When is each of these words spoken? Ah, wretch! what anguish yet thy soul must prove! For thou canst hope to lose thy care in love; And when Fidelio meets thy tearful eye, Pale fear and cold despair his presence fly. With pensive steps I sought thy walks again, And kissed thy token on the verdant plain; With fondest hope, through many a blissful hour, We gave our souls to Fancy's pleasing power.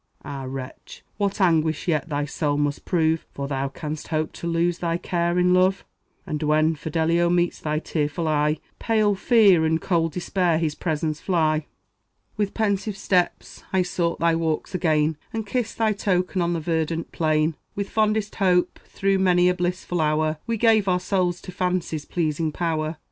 Ah, 0.25 0.45
wretch! 0.47 1.03
what 1.17 1.39
anguish 1.39 1.87
yet 1.87 2.09
thy 2.09 2.25
soul 2.25 2.57
must 2.57 2.85
prove! 2.85 3.23
For 3.35 3.47
thou 3.47 3.67
canst 3.69 4.07
hope 4.07 4.33
to 4.33 4.47
lose 4.47 4.79
thy 4.79 4.97
care 4.97 5.37
in 5.37 5.53
love; 5.53 5.85
And 6.25 6.41
when 6.41 6.73
Fidelio 6.73 7.29
meets 7.29 7.59
thy 7.59 7.77
tearful 7.77 8.27
eye, 8.27 8.57
Pale 8.79 9.13
fear 9.13 9.63
and 9.63 9.79
cold 9.79 10.13
despair 10.13 10.57
his 10.57 10.73
presence 10.73 11.21
fly. 11.21 11.67
With 12.35 12.55
pensive 12.55 12.97
steps 12.97 13.63
I 13.71 13.83
sought 13.83 14.19
thy 14.19 14.35
walks 14.35 14.73
again, 14.73 15.17
And 15.33 15.45
kissed 15.45 15.77
thy 15.77 15.93
token 15.93 16.41
on 16.41 16.53
the 16.53 16.59
verdant 16.59 17.11
plain; 17.11 17.53
With 17.75 17.87
fondest 17.91 18.33
hope, 18.37 18.79
through 18.83 19.19
many 19.19 19.49
a 19.49 19.53
blissful 19.53 20.01
hour, 20.01 20.39
We 20.47 20.57
gave 20.57 20.87
our 20.87 20.99
souls 20.99 21.39
to 21.41 21.51
Fancy's 21.51 22.05
pleasing 22.05 22.51
power. 22.51 22.97